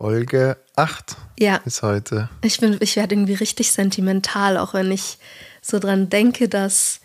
[0.00, 2.30] Folge 8 Ja, ist heute.
[2.40, 5.18] ich bin, ich werde irgendwie richtig sentimental, auch wenn ich
[5.60, 7.00] so dran denke, dass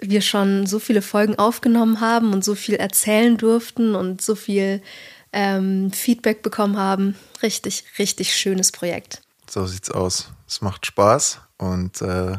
[0.00, 4.82] wir schon so viele Folgen aufgenommen haben und so viel erzählen durften und so viel
[5.32, 7.16] ähm, Feedback bekommen haben.
[7.42, 9.20] Richtig, richtig schönes Projekt.
[9.50, 10.30] So sieht's aus.
[10.46, 12.36] Es macht Spaß und äh,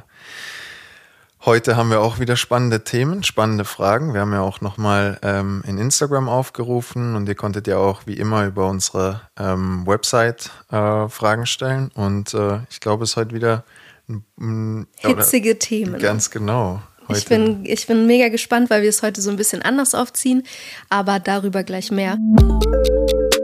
[1.45, 4.13] heute haben wir auch wieder spannende Themen, spannende Fragen.
[4.13, 8.13] Wir haben ja auch nochmal ähm, in Instagram aufgerufen und ihr konntet ja auch wie
[8.13, 13.35] immer über unsere ähm, Website äh, Fragen stellen und äh, ich glaube, es ist heute
[13.35, 13.63] wieder
[14.09, 15.99] ein, ein, oder- Hitzige Themen.
[15.99, 16.81] Ganz genau.
[17.09, 19.93] Heute, Ich bin, ich bin mega gespannt, weil wir es heute so ein bisschen anders
[19.93, 20.43] aufziehen,
[20.89, 22.17] aber darüber gleich mehr.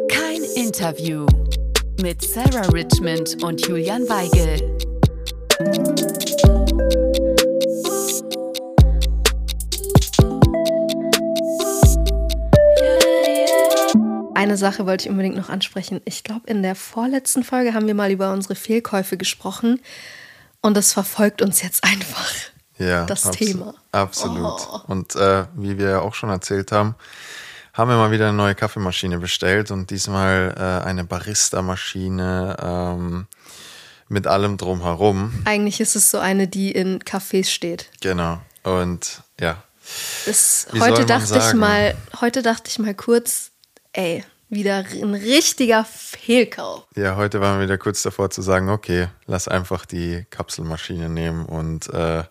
[0.10, 1.26] Kein Interview
[2.02, 4.78] mit Sarah Richmond und Julian Weigel.
[14.40, 16.02] Eine Sache wollte ich unbedingt noch ansprechen.
[16.06, 19.80] Ich glaube, in der vorletzten Folge haben wir mal über unsere Fehlkäufe gesprochen
[20.62, 22.32] und das verfolgt uns jetzt einfach.
[22.78, 23.74] ja, das abso- Thema.
[23.92, 24.60] Absolut.
[24.72, 24.80] Oh.
[24.88, 26.96] Und äh, wie wir ja auch schon erzählt haben,
[27.74, 33.28] haben wir mal wieder eine neue Kaffeemaschine bestellt und diesmal äh, eine Barista-Maschine ähm,
[34.08, 35.34] mit allem drumherum.
[35.46, 37.90] Eigentlich ist es so eine, die in Cafés steht.
[38.02, 38.40] Genau.
[38.64, 39.64] Und ja,
[40.26, 41.60] Das, heute dachte ich sagen?
[41.60, 43.52] mal, heute dachte ich mal kurz,
[44.00, 46.86] ey, wieder ein richtiger Fehlkauf.
[46.96, 51.46] ja, heute waren wir wieder kurz davor zu sagen, okay, lass einfach die Kapselmaschine nehmen
[51.46, 52.24] und äh,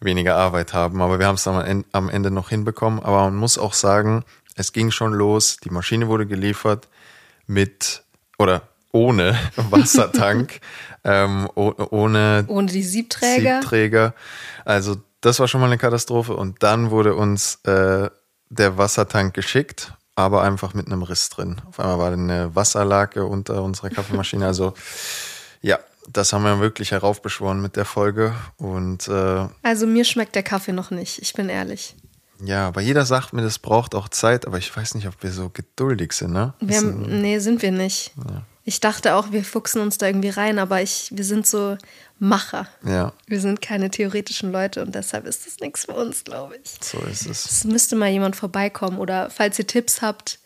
[0.00, 1.00] weniger Arbeit haben.
[1.00, 3.00] Aber wir haben es dann am am Ende noch hinbekommen.
[3.00, 4.22] Aber man muss auch sagen,
[4.54, 5.56] es ging schon los.
[5.56, 6.88] Die Maschine wurde geliefert
[7.46, 8.02] mit
[8.38, 10.60] oder ohne Wassertank,
[11.04, 13.62] ähm, oh, ohne Ohne die Siebträger.
[13.62, 14.14] Siebträger.
[14.64, 16.36] Also das war schon mal eine Katastrophe.
[16.36, 18.10] Und dann wurde uns äh,
[18.50, 21.60] der Wassertank geschickt, aber einfach mit einem Riss drin.
[21.68, 24.44] Auf einmal war eine Wasserlake unter unserer Kaffeemaschine.
[24.46, 24.74] Also
[25.62, 28.34] ja, das haben wir wirklich heraufbeschworen mit der Folge.
[28.56, 31.94] Und äh, Also mir schmeckt der Kaffee noch nicht, ich bin ehrlich.
[32.44, 35.30] ja, aber jeder sagt mir, das braucht auch Zeit, aber ich weiß nicht, ob wir
[35.30, 36.52] so geduldig sind, ne?
[36.60, 38.12] Wir haben, nee, sind wir nicht.
[38.68, 41.78] Ich dachte auch, wir fuchsen uns da irgendwie rein, aber ich, wir sind so
[42.18, 42.68] Macher.
[42.84, 46.76] ja, Wir sind keine theoretischen Leute und deshalb ist das nichts für uns, glaube ich.
[46.82, 47.50] so ist es.
[47.50, 50.38] Es müsste mal jemand vorbeikommen oder falls ihr Tipps habt,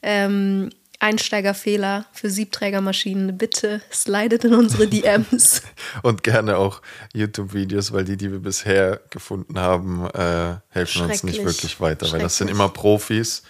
[0.00, 0.70] ähm,
[1.00, 5.60] Einsteigerfehler für Siebträgermaschinen, bitte slidet in unsere DMs.
[6.02, 6.80] Und gerne auch
[7.12, 12.10] YouTube-Videos, weil die, die wir bisher gefunden haben, äh, helfen uns nicht wirklich weiter.
[12.10, 13.42] Weil das sind immer Profis,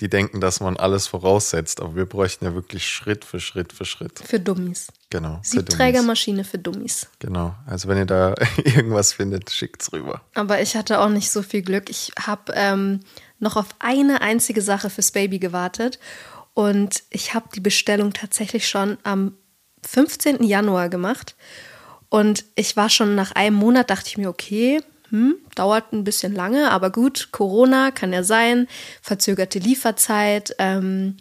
[0.00, 1.80] die denken, dass man alles voraussetzt.
[1.80, 4.18] Aber wir bräuchten ja wirklich Schritt für Schritt für Schritt.
[4.18, 4.88] Für Dummies.
[5.10, 5.38] Genau.
[5.42, 7.06] Siebträgermaschine für Dummies.
[7.18, 7.54] Genau.
[7.66, 10.22] Also wenn ihr da irgendwas findet, schickt's rüber.
[10.34, 11.90] Aber ich hatte auch nicht so viel Glück.
[11.90, 13.00] Ich habe ähm,
[13.38, 15.98] noch auf eine einzige Sache fürs Baby gewartet.
[16.54, 19.36] Und ich habe die Bestellung tatsächlich schon am
[19.86, 20.42] 15.
[20.44, 21.36] Januar gemacht.
[22.08, 24.80] Und ich war schon nach einem Monat, dachte ich mir, okay,
[25.12, 28.66] hm, dauert ein bisschen lange, aber gut, Corona kann ja sein,
[29.02, 30.56] verzögerte Lieferzeit.
[30.58, 31.18] Ähm,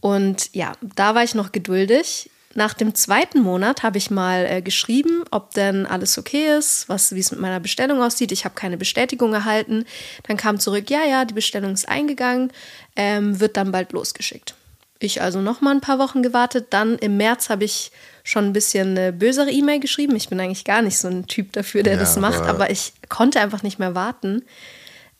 [0.00, 2.30] und ja, da war ich noch geduldig.
[2.54, 7.18] Nach dem zweiten Monat habe ich mal äh, geschrieben, ob denn alles okay ist, wie
[7.18, 8.30] es mit meiner Bestellung aussieht.
[8.30, 9.84] Ich habe keine Bestätigung erhalten.
[10.28, 12.52] Dann kam zurück, ja, ja, die Bestellung ist eingegangen,
[12.94, 14.54] ähm, wird dann bald losgeschickt.
[15.00, 16.68] Ich also noch mal ein paar Wochen gewartet.
[16.70, 17.90] Dann im März habe ich
[18.28, 20.16] schon ein bisschen eine bösere E-Mail geschrieben.
[20.16, 22.70] Ich bin eigentlich gar nicht so ein Typ dafür, der Ja, das macht, aber- aber
[22.70, 24.42] ich konnte einfach nicht mehr warten.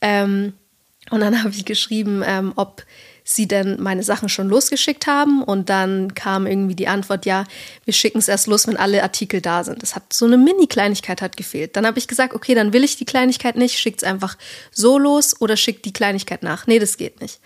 [0.01, 0.55] Ähm,
[1.11, 2.83] und dann habe ich geschrieben, ähm, ob
[3.29, 5.43] sie denn meine Sachen schon losgeschickt haben.
[5.43, 7.45] Und dann kam irgendwie die Antwort, ja,
[7.85, 9.83] wir schicken es erst los, wenn alle Artikel da sind.
[9.83, 11.77] Das hat so eine Mini-Kleinigkeit hat gefehlt.
[11.77, 14.37] Dann habe ich gesagt, okay, dann will ich die Kleinigkeit nicht, schickt es einfach
[14.71, 16.67] so los oder schickt die Kleinigkeit nach.
[16.69, 17.41] Nee, das geht nicht.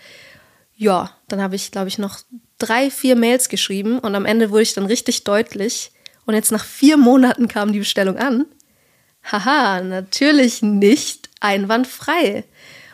[0.81, 2.21] Ja, dann habe ich, glaube ich, noch
[2.57, 5.91] drei, vier Mails geschrieben und am Ende wurde ich dann richtig deutlich.
[6.25, 8.47] Und jetzt nach vier Monaten kam die Bestellung an.
[9.31, 12.45] Haha, natürlich nicht einwandfrei.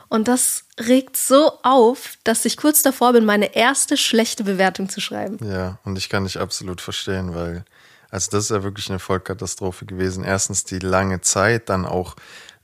[0.09, 4.99] Und das regt so auf, dass ich kurz davor bin, meine erste schlechte Bewertung zu
[4.99, 5.37] schreiben.
[5.49, 7.63] Ja, und ich kann dich absolut verstehen, weil,
[8.09, 10.25] also das ist ja wirklich eine Vollkatastrophe gewesen.
[10.25, 12.17] Erstens die lange Zeit, dann auch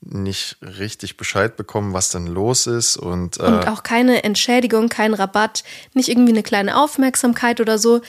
[0.06, 5.14] nicht richtig Bescheid bekommen, was denn los ist und, äh, Und auch keine Entschädigung, kein
[5.14, 5.64] Rabatt,
[5.94, 8.02] nicht irgendwie eine kleine Aufmerksamkeit oder so.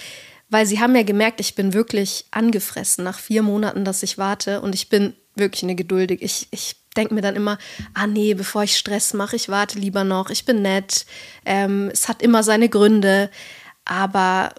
[0.51, 4.61] Weil sie haben ja gemerkt, ich bin wirklich angefressen nach vier Monaten, dass ich warte.
[4.61, 6.23] Und ich bin wirklich eine geduldig.
[6.23, 7.59] Ich, ich denke mir dann immer,
[7.95, 10.31] ah nee, bevor ich Stress mache, ich warte lieber noch.
[10.31, 11.07] Ich bin nett.
[11.45, 13.31] Ähm, es hat immer seine Gründe.
[13.85, 14.55] Aber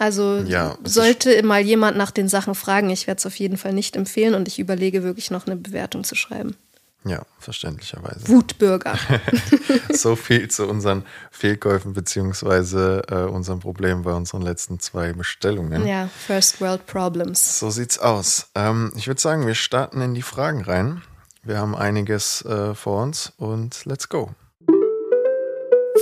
[0.00, 3.74] also Ja, sollte mal jemand nach den Sachen fragen, ich werde es auf jeden Fall
[3.74, 6.56] nicht empfehlen und ich überlege wirklich noch eine Bewertung zu schreiben.
[7.04, 8.26] Ja, verständlicherweise.
[8.28, 8.98] Wutbürger.
[9.92, 15.86] so viel zu unseren Fehlkäufen beziehungsweise äh, unserem Problem bei unseren letzten zwei Bestellungen.
[15.86, 17.58] Ja, First World Problems.
[17.58, 18.48] So sieht's aus.
[18.54, 21.02] Ähm, ich würde sagen, wir starten in die Fragen rein.
[21.42, 24.30] Wir haben einiges äh, vor uns und let's go.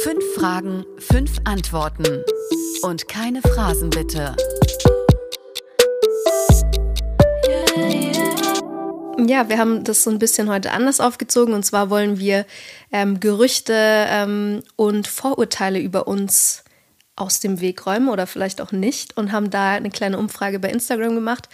[0.09, 2.25] Fünf Fragen, fünf Antworten.
[2.81, 4.35] Und keine Phrasen bitte.
[9.27, 11.53] Ja, wir haben das so ein bisschen heute anders aufgezogen.
[11.53, 12.47] Und zwar wollen wir
[12.91, 16.65] ähm, Gerüchte ähm, und Vorurteile über uns
[17.15, 19.15] aus dem Weg räumen oder vielleicht auch nicht.
[19.19, 21.51] Und haben da eine kleine Umfrage bei Instagram gemacht.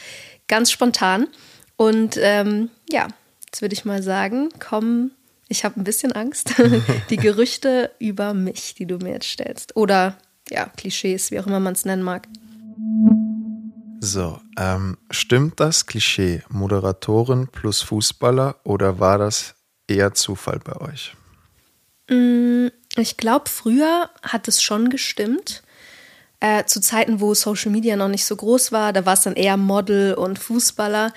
[0.46, 1.26] Ganz spontan.
[1.74, 3.08] Und ähm, ja,
[3.46, 5.10] jetzt würde ich mal sagen, komm,
[5.54, 6.54] ich habe ein bisschen Angst.
[7.10, 9.76] die Gerüchte über mich, die du mir jetzt stellst.
[9.76, 10.18] Oder
[10.50, 12.26] ja, Klischees, wie auch immer man es nennen mag.
[14.00, 19.54] So, ähm, stimmt das Klischee Moderatorin plus Fußballer oder war das
[19.86, 21.14] eher Zufall bei euch?
[22.10, 22.66] Mm,
[22.96, 25.62] ich glaube, früher hat es schon gestimmt.
[26.40, 29.34] Äh, zu Zeiten, wo Social Media noch nicht so groß war, da war es dann
[29.34, 31.12] eher Model und Fußballer.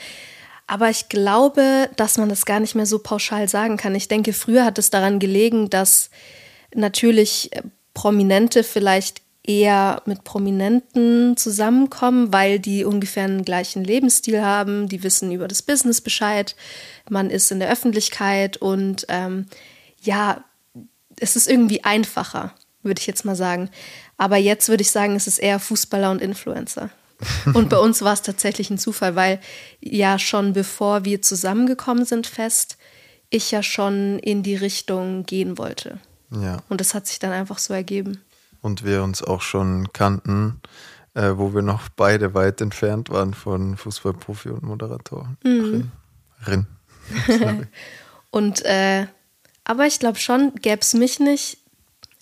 [0.68, 3.96] Aber ich glaube, dass man das gar nicht mehr so pauschal sagen kann.
[3.96, 6.10] Ich denke, früher hat es daran gelegen, dass
[6.76, 14.90] natürlich äh, Prominente vielleicht eher mit Prominenten zusammenkommen, weil die ungefähr einen gleichen Lebensstil haben,
[14.90, 16.56] die wissen über das Business Bescheid,
[17.10, 19.48] man ist in der Öffentlichkeit und ähm,
[20.02, 20.44] ja,
[21.18, 22.54] es ist irgendwie einfacher,
[22.84, 23.70] würde ich jetzt mal sagen.
[24.18, 26.90] Aber jetzt würde ich sagen, es ist eher Fußballer und Influencer.
[27.54, 29.40] Und bei uns war es tatsächlich ein Zufall, weil
[29.82, 32.78] ja schon bevor wir zusammengekommen sind fest,
[33.30, 36.00] ich ja schon in die Richtung gehen wollte.
[36.32, 36.58] Ja.
[36.70, 38.22] Und das hat sich dann einfach so ergeben
[38.62, 40.62] und wir uns auch schon kannten,
[41.14, 45.36] äh, wo wir noch beide weit entfernt waren von Fußballprofi und Moderator.
[45.44, 45.92] Mhm.
[46.46, 46.68] Rin.
[48.30, 49.08] und äh,
[49.64, 51.58] aber ich glaube schon, gäbe es mich nicht,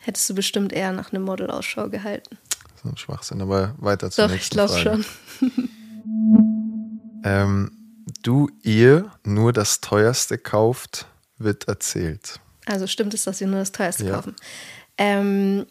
[0.03, 2.37] hättest du bestimmt eher nach einem Model Ausschau gehalten.
[2.85, 5.05] Ist ein Schwachsinn, aber weiter zur Doch, nächsten ich glaube schon.
[7.23, 7.71] ähm,
[8.21, 12.39] du, ihr nur das teuerste kauft, wird erzählt.
[12.65, 14.15] Also stimmt es, dass wir nur das teuerste Ja.
[14.15, 14.35] kaufen?
[14.97, 15.65] Ähm,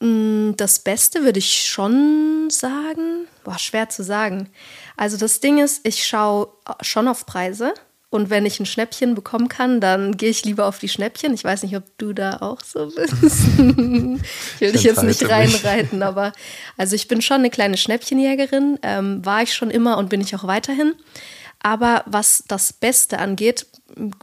[0.00, 3.26] mh, das Beste würde ich schon sagen.
[3.44, 4.48] Boah, schwer zu sagen.
[4.96, 6.48] Also das Ding ist, ich schaue
[6.80, 7.74] schon auf Preise.
[8.12, 11.32] Und wenn ich ein Schnäppchen bekommen kann, dann gehe ich lieber auf die Schnäppchen.
[11.32, 13.14] Ich weiß nicht, ob du da auch so bist.
[13.22, 15.64] ich will dich jetzt nicht enthalte mich.
[15.64, 16.34] reinreiten, aber
[16.76, 18.78] also ich bin schon eine kleine Schnäppchenjägerin.
[18.82, 20.92] Ähm, war ich schon immer und bin ich auch weiterhin.
[21.62, 23.66] Aber was das Beste angeht,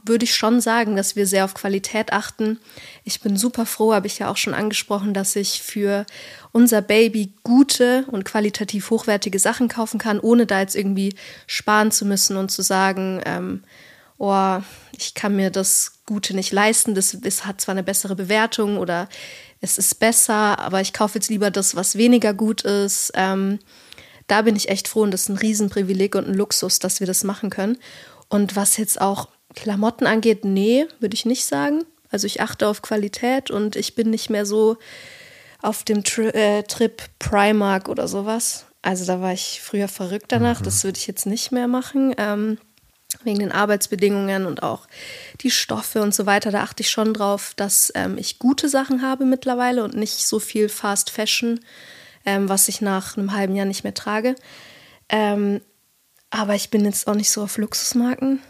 [0.04, 2.58] würde ich schon sagen, dass wir sehr auf Qualität achten.
[3.04, 6.06] Ich bin super froh, habe ich ja auch schon angesprochen, dass ich für
[6.52, 11.14] unser Baby gute und qualitativ hochwertige Sachen kaufen kann, ohne da jetzt irgendwie
[11.46, 13.62] sparen zu müssen und zu sagen, ähm,
[14.18, 14.58] oh,
[14.96, 19.08] ich kann mir das Gute nicht leisten, das, das hat zwar eine bessere Bewertung oder
[19.60, 23.12] es ist besser, aber ich kaufe jetzt lieber das, was weniger gut ist.
[23.14, 23.60] Ähm,
[24.30, 27.06] da bin ich echt froh und das ist ein Riesenprivileg und ein Luxus, dass wir
[27.06, 27.78] das machen können.
[28.28, 31.84] Und was jetzt auch Klamotten angeht, nee, würde ich nicht sagen.
[32.10, 34.76] Also ich achte auf Qualität und ich bin nicht mehr so
[35.62, 38.66] auf dem Tri äh, Trip Primark oder sowas.
[38.82, 40.60] Also da war ich früher verrückt danach.
[40.62, 42.14] Das würde ich jetzt nicht mehr machen.
[42.16, 42.58] Ähm,
[43.24, 44.86] wegen den Arbeitsbedingungen und auch
[45.40, 46.50] die Stoffe und so weiter.
[46.50, 50.38] Da achte ich schon drauf, dass ähm, ich gute Sachen habe mittlerweile und nicht so
[50.38, 51.60] viel Fast Fashion,
[52.24, 54.34] ähm, was ich nach einem halben Jahr nicht mehr trage.
[55.08, 55.60] Ähm,
[56.30, 58.40] aber ich bin jetzt auch nicht so auf Luxusmarken.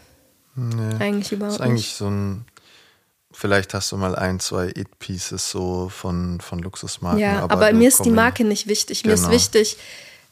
[0.55, 0.95] Nee.
[0.99, 1.95] Eigentlich überhaupt ist eigentlich nicht.
[1.95, 2.45] so ein.
[3.33, 7.19] Vielleicht hast du mal ein, zwei It-Pieces so von, von Luxusmarken.
[7.21, 9.05] Ja, aber, du mir ist die Marke nicht wichtig.
[9.05, 9.33] Mir ist Genau.
[9.33, 9.77] wichtig,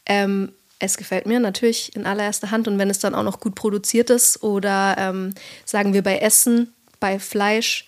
[0.06, 3.56] ähm, es gefällt mir natürlich in allererster Hand und wenn es dann auch noch gut
[3.56, 5.34] produziert ist oder ähm,
[5.66, 7.86] sagen wir bei Essen, bei Fleisch,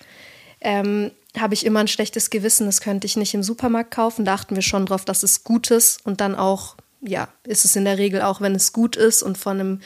[0.61, 2.65] ähm, habe ich immer ein schlechtes Gewissen.
[2.65, 4.25] Das könnte ich nicht im Supermarkt kaufen.
[4.25, 7.75] Da achten wir schon drauf, dass es gut ist und dann auch, ja, ist es
[7.75, 9.81] in der Regel auch, wenn es gut ist und von einem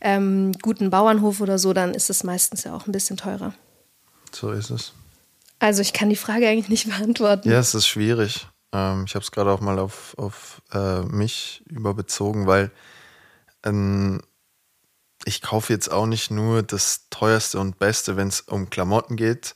[0.00, 3.54] ähm, guten Bauernhof oder so, dann ist es meistens ja auch ein bisschen teurer.
[4.32, 4.92] So ist es.
[5.58, 7.50] Also ich kann die Frage eigentlich nicht beantworten.
[7.50, 8.46] Ja, es ist schwierig.
[8.72, 12.70] Ähm, ich habe es gerade auch mal auf, auf äh, mich überbezogen, weil
[13.64, 14.20] ähm,
[15.24, 19.54] ich kaufe jetzt auch nicht nur das teuerste und beste, wenn es um Klamotten geht.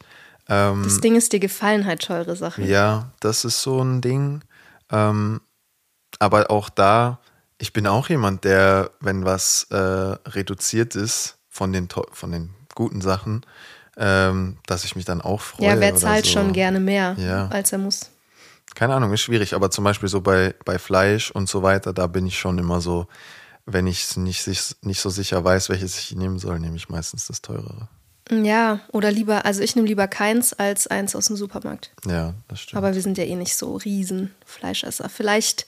[0.48, 2.66] Ähm, Das Ding ist, dir gefallen halt teure Sachen.
[2.66, 4.42] Ja, das ist so ein Ding.
[4.90, 5.40] Ähm,
[6.18, 7.20] aber auch da,
[7.58, 13.00] ich bin auch jemand, der, wenn was äh, reduziert ist von den, von den guten
[13.00, 13.44] Sachen,
[13.96, 15.68] ähm, dass ich mich dann auch freue.
[15.68, 16.32] Ja, wer zahlt so.
[16.32, 17.48] schon gerne mehr, Ja.
[17.48, 18.10] als er muss.
[18.74, 22.06] Keine Ahnung, ist schwierig, aber zum Beispiel so bei, bei Fleisch und so weiter, da
[22.06, 23.06] bin ich schon immer so,
[23.66, 24.46] wenn ich nicht,
[24.82, 27.88] nicht so sicher weiß, welches ich nehmen soll, nehme ich meistens das teurere.
[28.32, 31.90] Ja, oder lieber, also ich nehme lieber keins als eins aus dem Supermarkt.
[32.06, 32.78] Ja, das stimmt.
[32.78, 35.08] Aber wir sind ja eh nicht so riesen Fleischesser.
[35.08, 35.66] Vielleicht,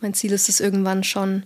[0.00, 1.44] mein Ziel ist es irgendwann schon,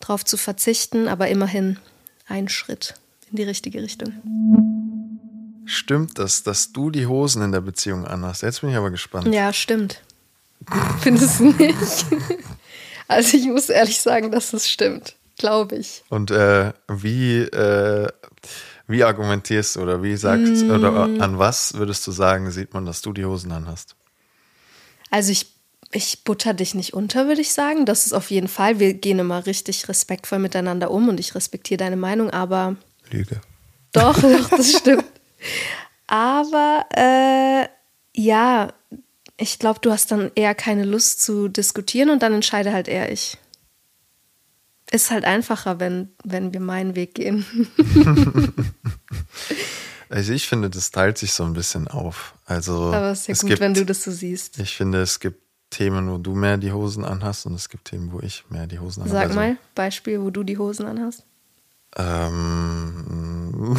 [0.00, 1.78] drauf zu verzichten, aber immerhin
[2.26, 2.94] ein Schritt
[3.30, 4.12] in die richtige Richtung.
[5.64, 8.42] Stimmt das, dass du die Hosen in der Beziehung anhast?
[8.42, 9.32] Jetzt bin ich aber gespannt.
[9.32, 10.02] Ja, stimmt.
[11.00, 12.06] Findest du nicht?
[13.08, 15.16] Also ich muss ehrlich sagen, dass es stimmt.
[15.36, 16.02] Glaube ich.
[16.08, 18.08] Und äh, wie, äh,
[18.92, 21.20] wie argumentierst du oder wie sagst oder Mm.
[21.20, 23.96] an was würdest du sagen, sieht man, dass du die Hosen anhast?
[25.10, 25.46] Also ich,
[25.90, 27.84] ich butter dich nicht unter, würde ich sagen.
[27.86, 28.78] Das ist auf jeden Fall.
[28.78, 32.76] Wir gehen immer richtig respektvoll miteinander um und ich respektiere deine Meinung, aber
[33.10, 33.40] Lüge.
[33.92, 35.04] Doch, doch, das stimmt.
[36.06, 37.66] Aber äh,
[38.14, 38.72] ja,
[39.36, 43.10] ich glaube, du hast dann eher keine Lust zu diskutieren und dann entscheide halt eher
[43.10, 43.36] ich.
[44.92, 47.44] Ist halt einfacher, wenn, wenn wir meinen Weg gehen.
[50.12, 52.34] Also ich finde, das teilt sich so ein bisschen auf.
[52.44, 54.58] Also Aber es ist ja es gut, gibt, wenn du das so siehst.
[54.58, 58.12] ich finde, es gibt Themen, wo du mehr die Hosen anhast und es gibt Themen,
[58.12, 59.16] wo ich mehr die Hosen anhabe.
[59.16, 61.24] Sag also, mal, Beispiel, wo du die Hosen anhast.
[61.96, 63.76] Ähm,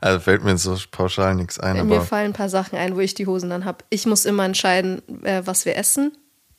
[0.00, 3.14] also fällt mir so pauschal nichts ein, Mir fallen ein paar Sachen ein, wo ich
[3.14, 3.84] die Hosen an habe.
[3.90, 6.12] Ich muss immer entscheiden, äh, was wir essen,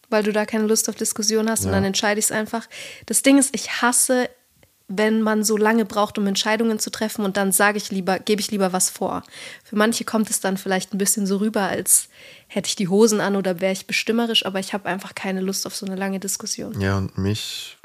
[0.09, 1.73] weil du da keine Lust auf Diskussion hast und Ja.
[1.75, 2.67] dann entscheide ich es einfach.
[3.05, 4.29] Das Ding ist, ich hasse,
[4.87, 8.39] wenn man so lange braucht, um Entscheidungen zu treffen und dann sage ich lieber, gebe
[8.39, 9.23] ich lieber was vor.
[9.63, 12.07] Für manche kommt es dann vielleicht ein bisschen so rüber, als
[12.47, 15.65] hätte ich die Hosen an oder wäre ich bestimmerisch, aber ich habe einfach keine Lust
[15.65, 16.79] auf so eine lange Diskussion.
[16.79, 17.79] ja, und mich,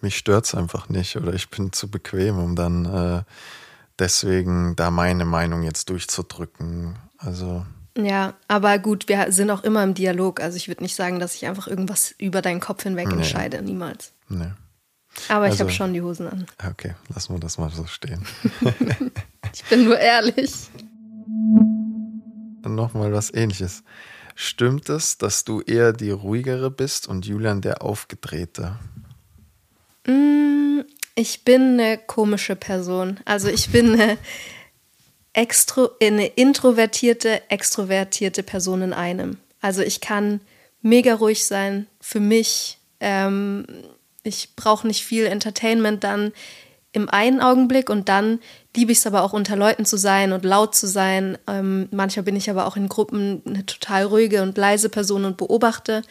[0.00, 3.22] mich stört es einfach nicht oder ich bin zu bequem, um dann äh,
[4.00, 6.98] deswegen da meine Meinung jetzt durchzudrücken.
[7.18, 7.64] Also
[7.96, 10.40] Ja, aber gut, wir sind auch immer im Dialog.
[10.40, 13.14] Also ich würde nicht sagen, dass ich einfach irgendwas über deinen Kopf hinweg Nee.
[13.14, 13.62] entscheide.
[13.62, 14.12] Niemals.
[14.28, 14.56] ne.
[15.28, 16.46] Aber ich Also- habe schon die Hosen an.
[16.68, 18.24] Okay, lassen wir das mal so stehen.
[19.52, 20.52] Ich bin nur ehrlich.
[22.66, 23.84] Nochmal was ähnliches.
[24.34, 28.76] Stimmt es, dass du eher die ruhigere bist und Julian der aufgedrehte?
[30.06, 30.80] Mm,
[31.14, 33.20] Ich bin eine komische Person.
[33.26, 34.18] Also ich bin eine,
[35.34, 39.36] extro, eine introvertierte, extrovertierte Person in einem.
[39.60, 40.40] Also ich kann
[40.80, 42.78] mega ruhig sein für mich.
[43.00, 43.66] Ähm,
[44.22, 46.32] ich brauche nicht viel Entertainment dann
[46.92, 48.38] im einen Augenblick und dann
[48.76, 51.36] liebe ich es aber auch unter Leuten zu sein und laut zu sein.
[51.48, 55.36] Ähm, manchmal bin ich aber auch in Gruppen eine total ruhige und leise Person und
[55.36, 56.02] beobachte.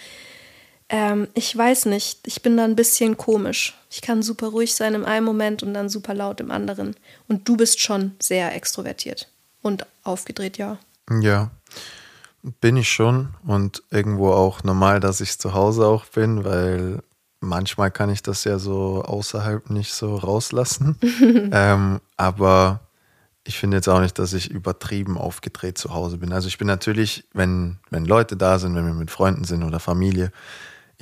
[0.94, 3.76] Ähm, ich weiß nicht, ich bin da ein bisschen komisch.
[3.90, 6.96] Ich kann super ruhig sein im einen Moment und dann super laut im anderen.
[7.28, 9.28] Und du bist schon sehr extrovertiert
[9.64, 10.78] und aufgedreht, ja.
[11.10, 11.50] Ja,
[12.62, 17.02] bin ich schon und irgendwo auch normal, dass ich zu Hause auch bin, weil
[17.40, 21.00] manchmal kann ich das ja so außerhalb nicht so rauslassen.
[21.52, 22.82] ähm, aber
[23.44, 26.34] ich finde jetzt auch nicht, dass ich übertrieben aufgedreht zu Hause bin.
[26.34, 29.80] Also ich bin natürlich, wenn, wenn Leute da sind, wenn wir mit Freunden sind oder
[29.80, 30.32] Familie,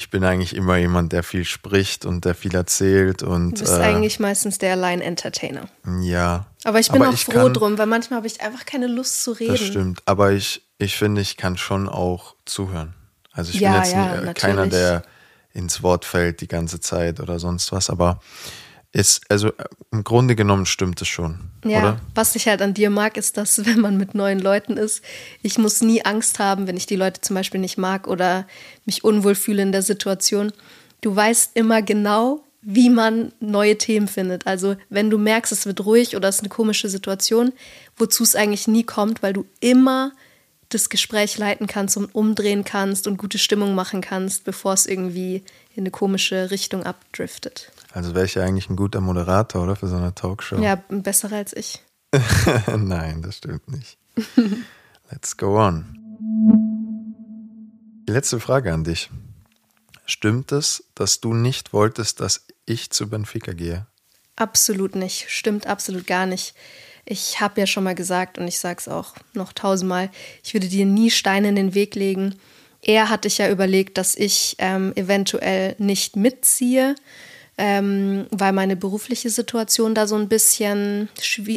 [0.01, 3.71] ich bin eigentlich immer jemand, der viel spricht und der viel erzählt und Du bist
[3.77, 5.67] äh, eigentlich meistens der Allein-Entertainer.
[6.01, 6.45] ja.
[6.63, 8.87] Aber ich bin Aber auch ich froh kann- drum, weil manchmal habe ich einfach keine
[8.87, 9.51] Lust zu reden.
[9.53, 10.01] Das stimmt.
[10.05, 12.93] Aber ich, ich finde, ich kann schon auch zuhören.
[13.31, 15.03] Also ich Ja, bin jetzt ja, nie, äh, keiner, der
[15.53, 17.89] ins Wort fällt die ganze Zeit oder sonst was.
[17.91, 18.19] Aber
[18.93, 21.39] ist, also äh, im Grunde genommen stimmt es schon.
[21.63, 22.01] Ja, Oder?
[22.13, 25.03] was ich halt an dir mag, ist, dass wenn man mit neuen Leuten ist,
[25.41, 28.47] ich muss nie Angst haben, wenn ich die Leute zum Beispiel nicht mag oder
[28.85, 30.51] mich unwohl fühle in der Situation.
[31.01, 34.45] Du weißt immer genau, wie man neue Themen findet.
[34.45, 37.53] Also wenn du merkst, es wird ruhig oder es ist eine komische Situation,
[37.97, 40.11] wozu es eigentlich nie kommt, weil du immer
[40.69, 45.43] das Gespräch leiten kannst und umdrehen kannst und gute Stimmung machen kannst, bevor es irgendwie
[45.75, 47.71] in eine komische Richtung abdriftet.
[47.93, 49.75] Also wäre ich ja eigentlich ein guter Moderator, oder?
[49.75, 50.59] Für so eine Talkshow.
[50.61, 51.83] Ja, besser als ich.
[52.77, 53.97] Nein, das stimmt nicht.
[55.11, 55.97] Let's go on.
[58.07, 59.09] Die letzte Frage an dich.
[60.05, 63.87] Stimmt es, dass du nicht wolltest, dass ich zu Benfica gehe?
[64.35, 65.29] Absolut nicht.
[65.29, 66.53] Stimmt absolut gar nicht.
[67.05, 70.09] Ich habe ja schon mal gesagt und ich sage es auch noch tausendmal,
[70.43, 72.35] ich würde dir nie Steine in den Weg legen.
[72.81, 76.95] Er hatte ich ja überlegt, dass ich ähm, eventuell nicht mitziehe,
[77.63, 81.09] ähm, weil meine berufliche Situation da so ein bisschen,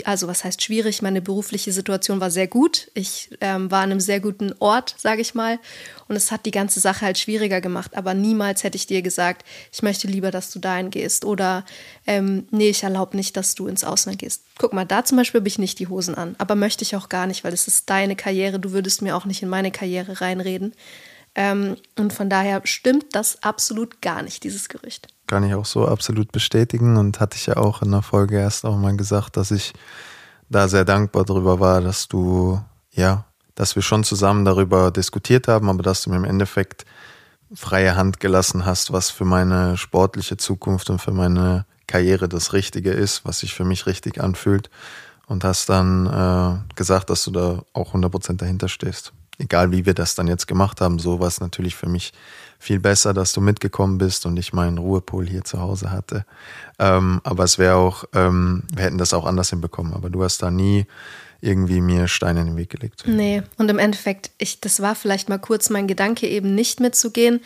[0.05, 2.91] also was heißt schwierig, meine berufliche Situation war sehr gut.
[2.93, 5.59] Ich ähm, war an einem sehr guten Ort, sage ich mal.
[6.07, 7.97] Und es hat die ganze Sache halt schwieriger gemacht.
[7.97, 11.25] Aber niemals hätte ich dir gesagt, ich möchte lieber, dass du dahin gehst.
[11.25, 11.65] Oder
[12.07, 14.43] ähm, nee, ich erlaube nicht, dass du ins Ausland gehst.
[14.59, 16.35] Guck mal, da zum Beispiel habe ich nicht die Hosen an.
[16.37, 18.61] Aber möchte ich auch gar nicht, weil es ist deine Karriere.
[18.61, 20.75] Du würdest mir auch nicht in meine Karriere reinreden.
[21.35, 25.09] Ähm, und von daher stimmt das absolut gar nicht, dieses Gerücht.
[25.27, 28.65] Kann ich auch so absolut bestätigen und hatte ich ja auch in der Folge erst
[28.65, 29.73] auch mal gesagt, dass ich
[30.49, 32.61] da sehr dankbar darüber war, dass du,
[32.93, 33.25] ja,
[33.55, 36.85] dass wir schon zusammen darüber diskutiert haben, aber dass du mir im Endeffekt
[37.53, 42.91] freie Hand gelassen hast, was für meine sportliche Zukunft und für meine Karriere das Richtige
[42.91, 44.71] ist, was sich für mich richtig anfühlt.
[45.27, 49.15] Und hast dann äh, gesagt, dass du da auch 100% dahinter stehst.
[49.39, 52.13] Egal wie wir das dann jetzt gemacht haben, so war es natürlich für mich
[52.59, 56.25] viel besser, dass du mitgekommen bist und ich meinen Ruhepol hier zu Hause hatte.
[56.79, 59.93] Ähm, aber es wäre auch, ähm, wir hätten das auch anders hinbekommen.
[59.93, 60.87] Aber du hast da nie
[61.41, 63.05] irgendwie mir Steine in den Weg gelegt.
[63.07, 67.41] Nee, und im Endeffekt, ich, das war vielleicht mal kurz mein Gedanke, eben nicht mitzugehen.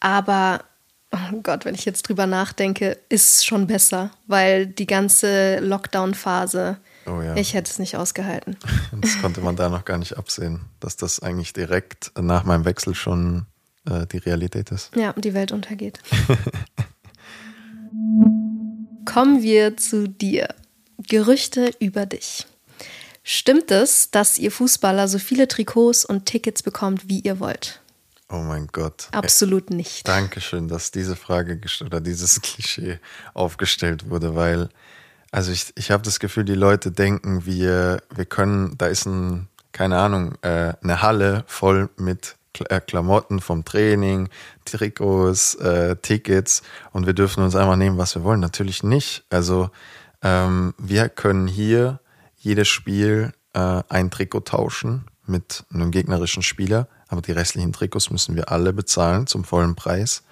[0.00, 0.64] Aber,
[1.12, 7.20] oh Gott, wenn ich jetzt drüber nachdenke, ist schon besser, weil die ganze Lockdown-Phase, Oh
[7.20, 7.36] ja.
[7.36, 8.56] ich hätte es nicht ausgehalten.
[9.00, 12.94] Das konnte man da noch gar nicht absehen, dass das eigentlich direkt nach meinem Wechsel
[12.94, 13.46] schon
[13.88, 14.94] äh, die Realität ist.
[14.94, 15.98] Ja, und die Welt untergeht.
[19.04, 20.54] Kommen wir zu dir.
[21.08, 22.46] Gerüchte über dich.
[23.24, 27.82] Stimmt es, dass ihr Fußballer so viele Trikots und Tickets bekommt, wie ihr wollt?
[28.32, 29.08] Oh mein Gott.
[29.12, 30.08] Absolut nicht.
[30.08, 32.98] Dankeschön, dass diese Frage oder dieses Klischee
[33.34, 34.70] aufgestellt wurde, weil,
[35.32, 39.48] also ich, ich habe das Gefühl, die Leute denken, wir, wir können, da ist ein,
[39.72, 42.36] keine Ahnung, äh, eine Halle voll mit
[42.68, 44.28] äh, Klamotten vom Training,
[44.66, 46.62] Trikots, äh, Tickets
[46.92, 48.40] und wir dürfen uns einfach nehmen, was wir wollen.
[48.40, 49.24] Natürlich nicht.
[49.30, 49.70] Also
[50.22, 52.00] ähm, wir können hier
[52.36, 58.36] jedes Spiel äh, ein Trikot tauschen mit einem gegnerischen Spieler, aber die restlichen Trikots müssen
[58.36, 60.24] wir alle bezahlen zum vollen Preis.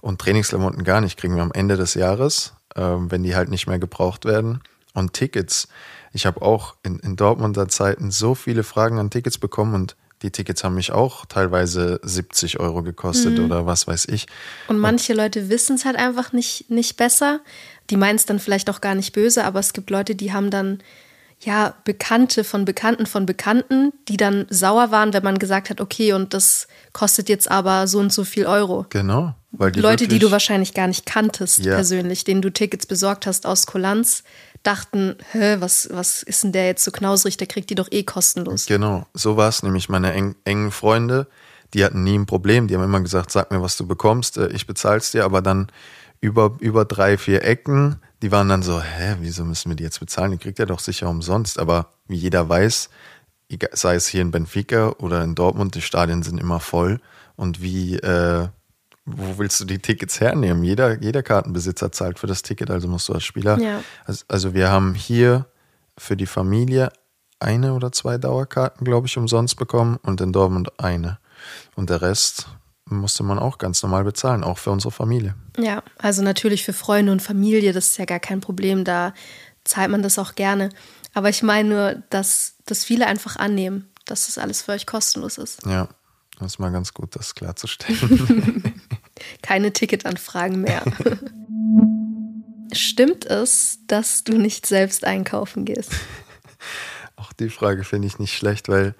[0.00, 3.78] Und Trainingsklamotten gar nicht, kriegen wir am Ende des Jahres, wenn die halt nicht mehr
[3.78, 4.60] gebraucht werden.
[4.94, 5.68] Und Tickets,
[6.12, 10.30] ich habe auch in, in Dortmunder Zeiten so viele Fragen an Tickets bekommen und die
[10.30, 14.26] Tickets haben mich auch teilweise 70 Euro gekostet oder was weiß ich.
[14.68, 17.40] Und manche Leute wissen es halt einfach nicht, nicht besser.
[17.90, 20.50] Die meinen es dann vielleicht auch gar nicht böse, aber es gibt Leute, die haben
[20.50, 20.78] dann
[21.40, 26.12] ja Bekannte von Bekannten von Bekannten, die dann sauer waren, wenn man gesagt hat, okay,
[26.12, 28.86] und das kostet jetzt aber so und so viel Euro.
[28.90, 29.34] Genau.
[29.52, 31.74] Die Leute, die du wahrscheinlich gar nicht kanntest Ja.
[31.74, 34.24] persönlich, denen du Tickets besorgt hast aus Kulanz,
[34.62, 38.02] dachten, hä, was, was ist denn der jetzt so knausrig, der kriegt die doch eh
[38.02, 38.66] kostenlos.
[38.66, 39.88] Genau, so war es nämlich.
[39.88, 41.26] Meine eng, engen Freunde,
[41.74, 42.68] die hatten nie ein Problem.
[42.68, 45.24] Die haben immer gesagt, sag mir, was du bekommst, äh, ich bezahl's dir.
[45.24, 45.68] Aber dann
[46.20, 49.98] über, über drei, vier Ecken, die waren dann so, hä, wieso müssen wir die jetzt
[50.00, 50.30] bezahlen?
[50.32, 51.58] Die kriegt er doch sicher umsonst.
[51.58, 52.88] Aber wie jeder weiß,
[53.72, 57.00] sei es hier in Benfica oder in Dortmund, die Stadien sind immer voll.
[57.36, 58.46] Und wie, äh,
[59.04, 60.62] wo willst du die Tickets hernehmen?
[60.62, 63.58] Jeder, jeder Kartenbesitzer zahlt für das Ticket, also musst du als Spieler.
[63.58, 63.82] Ja.
[64.04, 65.46] Also, also wir haben hier
[65.98, 66.90] für die Familie
[67.40, 71.18] eine oder zwei Dauerkarten, glaube ich, umsonst bekommen und in Dortmund eine.
[71.74, 72.46] Und der Rest
[72.84, 75.34] musste man auch ganz normal bezahlen, auch für unsere Familie.
[75.58, 79.14] Ja, also natürlich für Freunde und Familie, das ist ja gar kein Problem, da
[79.64, 80.68] zahlt man das auch gerne.
[81.14, 85.38] Aber ich meine nur, dass, dass viele einfach annehmen, dass das alles für euch kostenlos
[85.38, 85.64] ist.
[85.66, 85.88] Ja,
[86.42, 88.74] das ist mal ganz gut, das klarzustellen.
[89.42, 90.82] Keine Ticketanfragen mehr.
[92.72, 95.92] Stimmt es, dass du nicht selbst einkaufen gehst?
[97.16, 98.94] Auch die Frage finde ich nicht schlecht, weil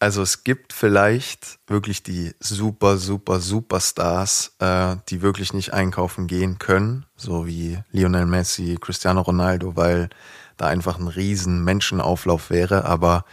[0.00, 6.58] also es gibt vielleicht wirklich die super, super, Superstars, äh, die wirklich nicht einkaufen gehen
[6.58, 10.08] können, so wie Lionel Messi, Cristiano Ronaldo, weil
[10.56, 13.24] da einfach ein riesen Menschenauflauf wäre, aber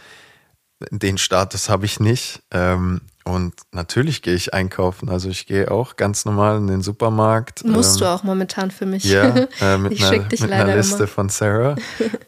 [0.90, 2.42] den Status habe ich nicht.
[2.50, 5.08] Ähm, und natürlich gehe ich einkaufen.
[5.08, 7.64] Also ich gehe auch ganz normal in den Supermarkt.
[7.64, 9.02] Musst ähm, du auch momentan für mich.
[9.04, 11.06] ja, äh, mit, ich einer, mit leider einer Liste immer.
[11.08, 11.74] von Sarah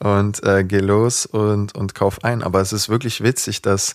[0.00, 2.42] und äh, geh los und, und kauf ein.
[2.42, 3.94] Aber es ist wirklich witzig, dass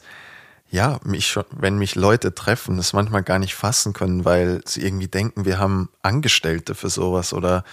[0.70, 4.82] ja, mich schon, wenn mich Leute treffen, das manchmal gar nicht fassen können, weil sie
[4.82, 7.66] irgendwie denken, wir haben Angestellte für sowas oder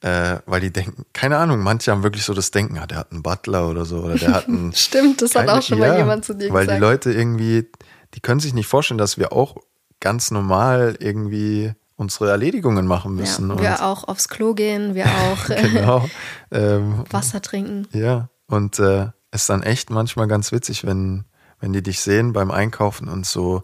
[0.00, 3.12] äh, weil die denken, keine Ahnung, manche haben wirklich so das Denken, ah, der hat
[3.12, 5.96] einen Butler oder so oder der hat einen Stimmt, das hat keine- auch schon mal
[5.96, 6.76] jemand zu dir weil gesagt.
[6.76, 7.70] die Leute irgendwie,
[8.14, 9.56] die können sich nicht vorstellen, dass wir auch
[10.00, 13.50] ganz normal irgendwie unsere Erledigungen machen müssen.
[13.50, 16.08] ja, wir auch aufs Klo gehen, wir auch äh, genau.
[16.50, 17.86] Ähm, Wasser trinken.
[17.92, 21.24] ja, und äh, ist dann echt manchmal ganz witzig, wenn,
[21.60, 23.62] wenn die dich sehen beim Einkaufen und so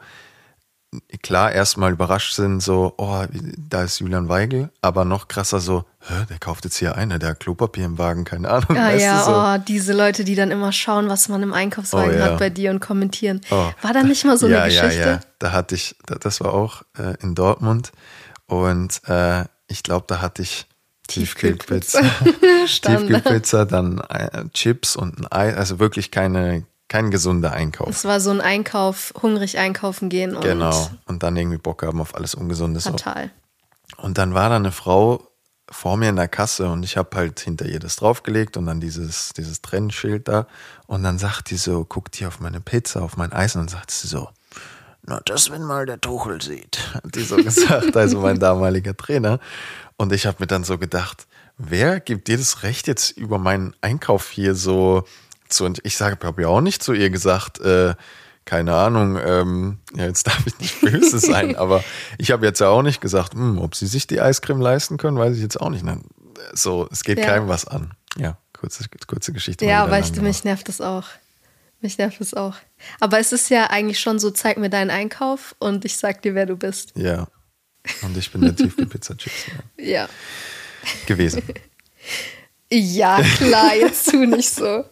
[1.23, 3.25] klar erstmal überrascht sind, so, oh,
[3.59, 7.31] da ist Julian Weigel, aber noch krasser so, Hä, der kauft jetzt hier eine, der
[7.31, 8.77] hat Klopapier im Wagen, keine Ahnung.
[8.79, 9.33] Ah ja, so.
[9.35, 12.25] oh, diese Leute, die dann immer schauen, was man im Einkaufswagen Oh, ja.
[12.25, 13.43] hat bei dir und kommentieren.
[13.51, 13.71] Oh.
[13.83, 15.01] War da nicht mal so ja, eine Geschichte?
[15.01, 17.93] Ja, ja, da hatte ich, da- das war auch äh, in Dortmund
[18.47, 20.67] und äh, ich glaube, da hatte ich
[21.09, 22.01] Tiefkühlpizza.
[22.67, 27.89] Tiefkühlpizza, dann äh, Chips und ein Ei, also wirklich keine, kein gesunder Einkauf.
[27.89, 30.91] Es war so ein Einkauf, hungrig einkaufen gehen und Genau.
[31.07, 32.85] Und dann irgendwie Bock haben auf alles Ungesundes.
[32.85, 33.31] fatal.
[33.97, 35.29] Und dann war da eine Frau
[35.71, 38.81] vor mir in der Kasse und ich habe halt hinter ihr das draufgelegt und dann
[38.81, 40.47] dieses, dieses Trennschild da.
[40.87, 43.69] Und dann sagt die so, guckt die auf meine Pizza, auf mein Eis und dann
[43.69, 44.31] sagt sie so,
[45.03, 49.41] na, das, wenn mal der Tuchel sieht, hat die so gesagt, also mein damaliger Trainer.
[49.97, 51.27] Und ich habe mir dann so gedacht,
[51.59, 55.05] wer gibt dir das Recht jetzt über meinen Einkauf hier so
[55.49, 57.95] zu, und ich sage, habe ja auch nicht zu ihr gesagt, äh,
[58.45, 61.85] keine Ahnung, ähm, ja, jetzt darf ich nicht böse sein, aber
[62.17, 65.19] ich habe jetzt ja auch nicht gesagt, hm, ob sie sich die Eiscreme leisten können,
[65.19, 65.85] weiß ich jetzt auch nicht.
[66.55, 67.27] So, es geht ja.
[67.27, 67.93] keinem was an.
[68.17, 69.67] Ja, kurze, kurze Geschichte.
[69.67, 71.05] Ja, aber ich, mich nervt das auch.
[71.81, 72.57] Mich nervt das auch.
[73.01, 76.35] Aber es ist ja eigentlich schon so, zeig mir deinen Einkauf und ich sag dir,
[76.35, 76.93] wer du bist.
[76.97, 77.29] Ja.
[78.03, 79.47] Und ich bin der Tiefkühlpizza-Chips.
[79.77, 80.09] Ja.
[81.07, 81.43] Gewesen.
[82.71, 84.85] ja, klar, jetzt tu nicht so.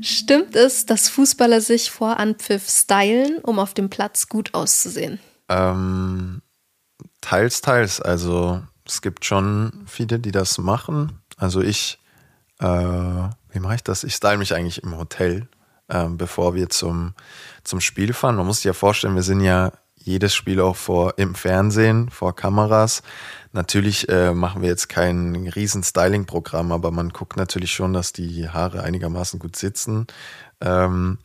[0.00, 5.20] Stimmt es, dass Fußballer sich vor Anpfiff stylen, um auf dem Platz gut auszusehen?
[5.48, 6.42] Ähm,
[7.20, 8.00] teils, teils.
[8.00, 11.20] Also es gibt schon viele, die das machen.
[11.36, 12.00] Also ich,
[12.58, 14.02] äh, wie mache ich das?
[14.02, 15.48] Ich style mich eigentlich im Hotel,
[15.88, 17.14] äh, bevor wir zum,
[17.62, 18.36] zum Spiel fahren.
[18.36, 19.72] Man muss sich ja vorstellen, wir sind ja
[20.04, 23.02] jedes Spiel auch vor im Fernsehen, vor Kameras.
[23.52, 28.48] Natürlich äh, machen wir jetzt kein riesen Styling-Programm, aber man guckt natürlich schon, dass die
[28.48, 30.06] Haare einigermaßen gut sitzen.
[30.60, 31.18] Ähm,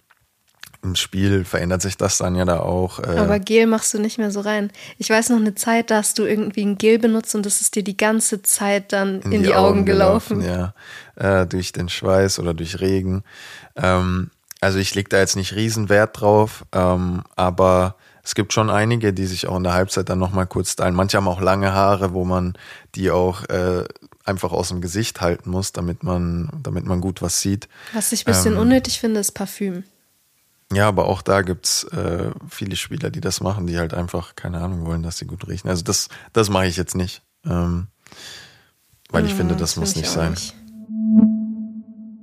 [0.84, 3.00] Im Spiel verändert sich das dann ja da auch.
[3.00, 4.72] Äh aber Gel machst du nicht mehr so rein.
[4.98, 7.76] Ich weiß noch eine Zeit, da hast du irgendwie ein Gel benutzt und das ist
[7.76, 10.40] dir die ganze Zeit dann in, in die, die, Augen, Augen gelaufen.
[10.40, 10.74] gelaufen.
[11.16, 13.24] Ja, äh, durch den Schweiß oder durch Regen.
[13.76, 17.96] Ähm, also ich leg da jetzt nicht riesen Wert drauf, ähm, aber
[18.28, 20.94] es gibt schon einige, die sich auch in der Halbzeit dann nochmal kurz stylen.
[20.94, 22.58] Manche haben auch lange Haare, wo man
[22.94, 23.86] die auch äh,
[24.26, 27.70] einfach aus dem Gesicht halten muss, damit man, damit man gut was sieht.
[27.94, 29.86] Was ich ein bisschen ähm, unnötig finde, ist Parfüm.
[30.74, 34.60] Ja, aber auch da gibt's äh, viele Spieler, die das machen, die halt einfach, keine
[34.60, 35.70] Ahnung, wollen, dass sie gut riechen.
[35.70, 37.22] Also das, das mache ich jetzt nicht.
[37.46, 37.88] Ähm,
[39.10, 40.32] weil ich hm, finde, das, das muss nicht sein.
[40.32, 40.54] Nicht.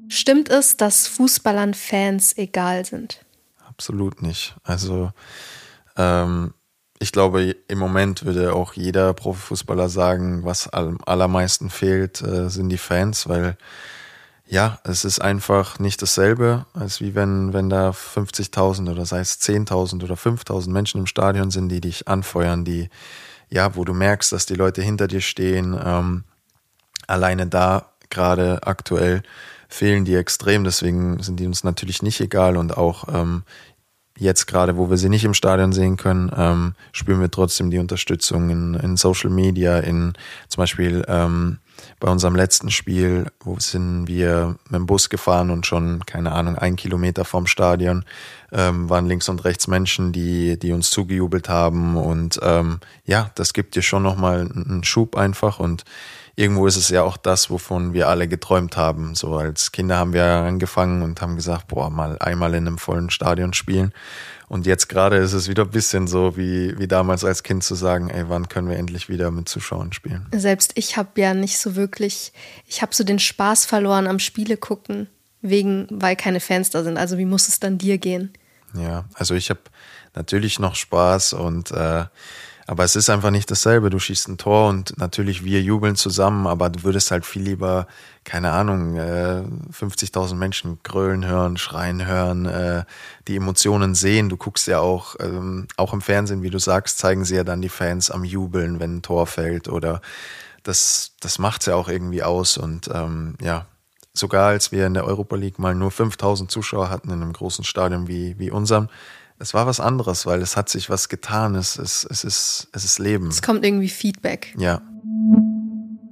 [0.08, 3.24] Stimmt es, dass Fußballern Fans egal sind?
[3.66, 4.54] Absolut nicht.
[4.64, 5.10] Also
[5.96, 6.54] ähm,
[6.98, 12.68] ich glaube, im Moment würde auch jeder Profifußballer sagen, was am allermeisten fehlt, äh, sind
[12.68, 13.56] die Fans, weil
[14.46, 19.40] ja, es ist einfach nicht dasselbe, als wie wenn, wenn da 50.000 oder sei es
[19.40, 22.90] 10.000 oder 5.000 Menschen im Stadion sind, die dich anfeuern, die,
[23.48, 25.78] ja, wo du merkst, dass die Leute hinter dir stehen.
[25.82, 26.24] Ähm,
[27.06, 29.22] alleine da gerade aktuell
[29.68, 33.42] fehlen die extrem, deswegen sind die uns natürlich nicht egal und auch ähm,
[34.18, 37.78] jetzt gerade, wo wir sie nicht im Stadion sehen können, ähm, spüren wir trotzdem die
[37.78, 40.12] Unterstützung in, in Social Media, in
[40.48, 41.58] zum Beispiel ähm,
[42.00, 46.56] bei unserem letzten Spiel, wo sind wir mit dem Bus gefahren und schon, keine Ahnung,
[46.56, 48.04] ein Kilometer vom Stadion
[48.52, 51.96] ähm, waren links und rechts Menschen, die, die uns zugejubelt haben.
[51.96, 55.84] Und ähm, ja, das gibt dir schon nochmal einen Schub einfach und
[56.36, 59.14] irgendwo ist es ja auch das, wovon wir alle geträumt haben.
[59.14, 63.10] So als Kinder haben wir angefangen und haben gesagt, boah, mal einmal in einem vollen
[63.10, 63.92] Stadion spielen.
[64.48, 67.74] Und jetzt gerade ist es wieder ein bisschen so wie, wie damals als Kind zu
[67.74, 70.26] sagen, ey, wann können wir endlich wieder mit Zuschauern spielen?
[70.32, 72.32] Selbst ich habe ja nicht so wirklich,
[72.66, 75.08] ich habe so den Spaß verloren am Spiele gucken,
[75.40, 76.98] wegen, weil keine Fans da sind.
[76.98, 78.32] Also wie muss es dann dir gehen?
[78.74, 79.60] Ja, also ich habe
[80.14, 82.04] natürlich noch Spaß und äh,
[82.66, 83.90] aber es ist einfach nicht dasselbe.
[83.90, 87.86] Du schießt ein Tor und natürlich wir jubeln zusammen, aber du würdest halt viel lieber,
[88.24, 92.84] keine Ahnung, äh, 50.000 Menschen grölen hören, schreien hören, äh,
[93.28, 94.28] die Emotionen sehen.
[94.28, 97.60] Du guckst ja auch, ähm, auch im Fernsehen, wie du sagst, zeigen sie ja dann
[97.60, 100.00] die Fans am Jubeln, wenn ein Tor fällt oder
[100.62, 103.66] das, das macht's ja auch irgendwie aus und ähm, ja,
[104.14, 107.64] sogar als wir in der Europa League mal nur 5000 Zuschauer hatten in einem großen
[107.64, 108.88] Stadion wie, wie unserem,
[109.38, 111.54] es war was anderes, weil es hat sich was getan.
[111.54, 113.28] Es, es, es, ist, es ist Leben.
[113.28, 114.54] Es kommt irgendwie Feedback.
[114.56, 114.80] Ja.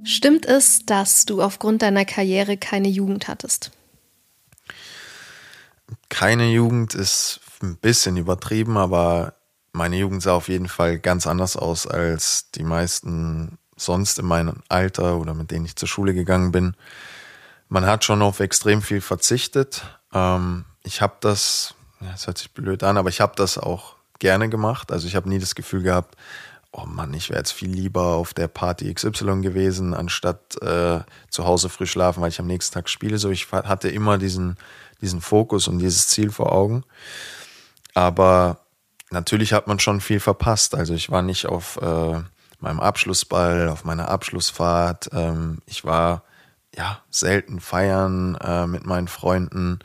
[0.03, 3.71] Stimmt es, dass du aufgrund deiner Karriere keine Jugend hattest?
[6.09, 9.35] Keine Jugend ist ein bisschen übertrieben, aber
[9.71, 14.61] meine Jugend sah auf jeden Fall ganz anders aus als die meisten sonst in meinem
[14.69, 16.75] Alter oder mit denen ich zur Schule gegangen bin.
[17.69, 19.83] Man hat schon auf extrem viel verzichtet.
[20.13, 23.95] Ähm, ich habe das ja, das hört sich blöd an, aber ich habe das auch
[24.19, 24.91] gerne gemacht.
[24.91, 26.15] Also ich habe nie das Gefühl gehabt,
[26.71, 31.45] oh Mann, ich wäre jetzt viel lieber auf der Party XY gewesen, anstatt äh, zu
[31.45, 33.17] Hause früh schlafen, weil ich am nächsten Tag spiele.
[33.17, 34.57] So, ich hatte immer diesen,
[35.01, 36.83] diesen Fokus und dieses Ziel vor Augen.
[37.93, 38.57] Aber
[39.11, 40.73] natürlich hat man schon viel verpasst.
[40.73, 42.21] Also ich war nicht auf äh,
[42.59, 45.09] meinem Abschlussball, auf meiner Abschlussfahrt.
[45.13, 46.23] Ähm, ich war
[46.75, 49.79] ja selten feiern äh, mit meinen Freunden.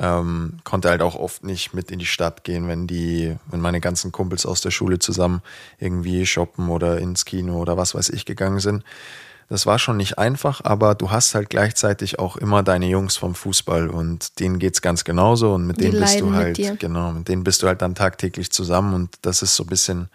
[0.00, 3.80] Ähm, konnte halt auch oft nicht mit in die Stadt gehen, wenn die, wenn meine
[3.80, 5.42] ganzen Kumpels aus der Schule zusammen
[5.78, 8.84] irgendwie shoppen oder ins Kino oder was weiß ich gegangen sind.
[9.48, 13.34] Das war schon nicht einfach, aber du hast halt gleichzeitig auch immer deine Jungs vom
[13.34, 17.28] Fußball und denen geht's ganz genauso und mit Die denen bist du halt, genau, mit
[17.28, 20.10] denen bist du halt dann tagtäglich zusammen und das ist so ein bisschen,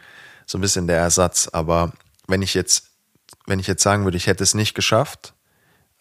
[0.45, 1.49] so ein bisschen der Ersatz.
[1.51, 1.93] Aber
[2.27, 2.85] wenn ich jetzt,
[3.47, 5.33] wenn ich jetzt sagen würde, ich hätte es nicht geschafft,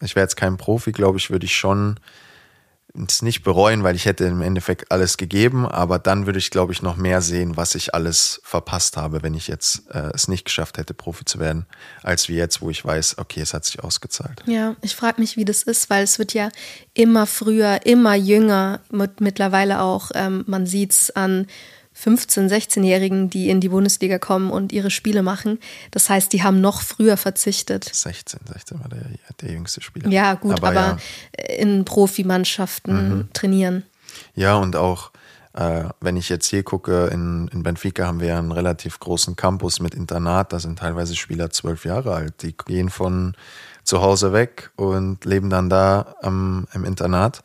[0.01, 1.99] ich wäre jetzt kein Profi, glaube ich, würde ich schon
[2.94, 6.72] es nicht bereuen, weil ich hätte im Endeffekt alles gegeben, aber dann würde ich, glaube
[6.72, 10.44] ich, noch mehr sehen, was ich alles verpasst habe, wenn ich jetzt äh, es nicht
[10.44, 11.66] geschafft hätte, Profi zu werden,
[12.02, 14.42] als wie jetzt, wo ich weiß, okay, es hat sich ausgezahlt.
[14.46, 16.50] Ja, ich frage mich, wie das ist, weil es wird ja
[16.92, 21.46] immer früher, immer jünger, mit, mittlerweile auch, ähm, man sieht es an
[21.96, 25.59] 15-, 16-Jährigen, die in die Bundesliga kommen und ihre Spiele machen.
[25.90, 27.85] Das heißt, die haben noch früher verzichtet.
[27.85, 29.05] 16, 16 war der,
[29.40, 30.09] der jüngste Spieler.
[30.09, 30.98] Ja, gut, aber, ja.
[31.57, 33.85] in Profimannschaften trainieren.
[34.35, 35.12] Ja, und auch
[35.55, 39.37] äh, wenn ich jetzt hier gucke, in, in Benfica haben wir ja einen relativ großen
[39.37, 40.52] Campus mit Internat.
[40.52, 42.42] Da sind teilweise Spieler zwölf Jahre alt.
[42.42, 43.37] Die gehen von
[43.85, 47.42] zu Hause weg und leben dann da am, im Internat.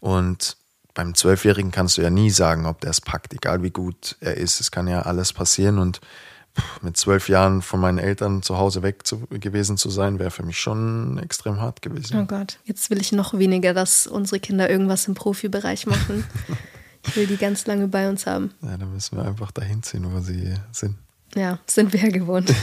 [0.00, 0.56] Und
[1.00, 4.36] beim Zwölfjährigen kannst du ja nie sagen, ob der es packt, egal wie gut er
[4.36, 4.60] ist.
[4.60, 5.78] Es kann ja alles passieren.
[5.78, 5.98] Und
[6.82, 10.42] mit zwölf Jahren von meinen Eltern zu Hause weg zu, gewesen zu sein, wäre für
[10.42, 12.20] mich schon extrem hart gewesen.
[12.20, 16.24] Oh Gott, jetzt will ich noch weniger, dass unsere Kinder irgendwas im Profibereich machen.
[17.06, 18.52] ich will die ganz lange bei uns haben.
[18.60, 20.96] Ja, dann müssen wir einfach dahin ziehen, wo sie sind.
[21.34, 22.54] Ja, sind wir ja gewohnt.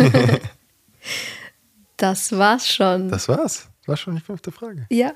[1.98, 3.10] das war's schon.
[3.10, 3.68] Das war's.
[3.80, 4.86] Das war schon die fünfte Frage.
[4.92, 5.14] ja,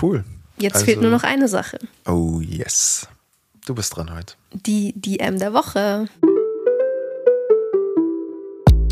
[0.00, 0.24] Cool.
[0.58, 1.78] Jetzt Also- fehlt nur noch eine Sache.
[2.06, 3.06] Oh yes.
[3.66, 4.34] Du bist dran heute.
[4.52, 6.06] Die DM der Woche.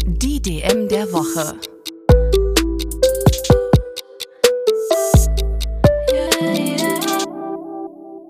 [0.06, 1.54] Die DM der Woche.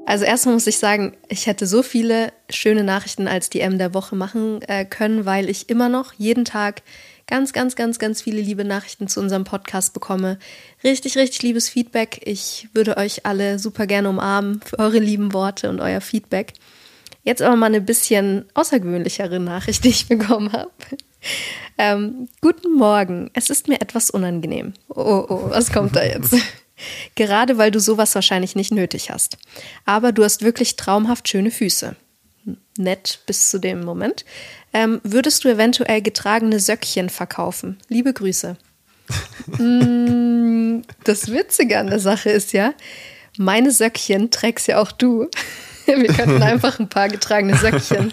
[0.05, 4.14] Also erstmal muss ich sagen, ich hätte so viele schöne Nachrichten als DM der Woche
[4.14, 6.83] machen äh, können, weil ich immer noch jeden Tag
[7.33, 10.38] ganz, ganz, ganz, ganz viele liebe Nachrichten zu unserem Podcast bekomme.
[10.85, 12.21] Richtig, richtig liebes Feedback.
[12.27, 16.53] Ich würde euch alle super gerne umarmen für eure lieben Worte und euer Feedback.
[17.25, 20.71] Jetzt aber mal eine bisschen außergewöhnlichere Nachricht, die ich bekommen habe.
[21.79, 23.31] Ähm, guten Morgen.
[23.33, 24.75] Es ist mir etwas unangenehm.
[24.90, 26.37] Oh, oh, was kommt da jetzt?
[27.14, 29.38] Gerade weil du sowas wahrscheinlich nicht nötig hast.
[29.87, 31.97] Aber du hast wirklich traumhaft schöne Füße.
[32.77, 34.25] Nett bis zu dem Moment.
[34.73, 37.79] Ähm, würdest du eventuell getragene Söckchen verkaufen?
[37.89, 38.57] Liebe Grüße.
[39.59, 42.73] Mm, das Witzige an der Sache ist ja,
[43.37, 45.29] meine Söckchen trägst ja auch du.
[45.87, 48.13] Wir könnten einfach ein paar getragene Söckchen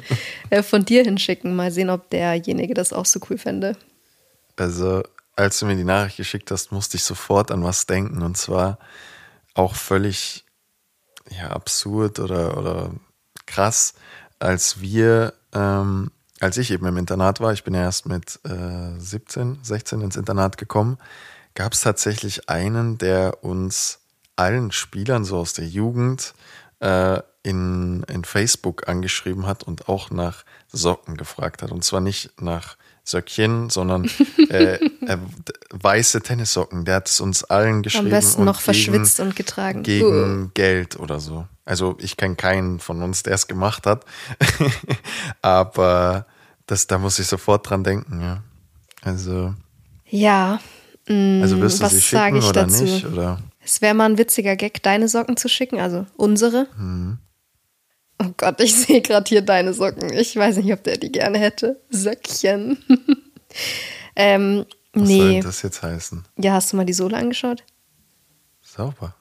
[0.50, 1.56] äh, von dir hinschicken.
[1.56, 3.78] Mal sehen, ob derjenige das auch so cool fände.
[4.58, 5.04] Also,
[5.36, 8.24] als du mir die Nachricht geschickt hast, musste ich sofort an was denken.
[8.24, 8.80] Und zwar
[9.54, 10.46] auch völlig
[11.30, 12.92] ja, absurd oder, oder
[13.46, 13.94] krass,
[14.40, 18.98] als wir, ähm, als ich eben im Internat war, ich bin ja erst mit äh,
[18.98, 20.98] 17, 16 ins Internat gekommen,
[21.54, 24.00] gab es tatsächlich einen, der uns
[24.36, 26.34] allen Spielern so aus der Jugend
[26.80, 31.72] äh, in, in Facebook angeschrieben hat und auch nach Socken gefragt hat.
[31.72, 32.78] Und zwar nicht nach
[33.10, 34.10] Söckchen, sondern
[34.50, 35.18] äh, äh,
[35.72, 36.86] weiße Tennissocken.
[36.86, 38.06] Der hat es uns allen geschrieben.
[38.08, 39.84] Am besten noch verschwitzt und getragen.
[39.84, 41.48] Gegen Geld oder so.
[41.66, 44.06] Also ich kenne keinen von uns, der es gemacht hat.
[45.42, 46.26] Aber
[46.68, 48.44] das, da muss ich sofort dran denken, ja.
[49.02, 49.54] Also,
[50.06, 50.60] Ja.
[51.08, 52.84] mm, also wirst du was sie sage schicken ich oder dazu?
[52.84, 53.06] nicht?
[53.06, 53.40] Oder?
[53.64, 56.68] Es wäre mal ein witziger Gag, deine Socken zu schicken, also unsere.
[56.78, 57.20] Mhm.
[58.22, 60.12] Oh Gott, ich sehe gerade hier deine Socken.
[60.14, 61.82] Ich weiß nicht, ob der die gerne hätte.
[61.90, 62.78] Söckchen.
[64.16, 65.18] ähm, Was nee.
[65.20, 66.26] soll das jetzt heißen?
[66.38, 67.64] Ja, hast du mal die Sohle angeschaut?
[68.62, 69.16] Sauber.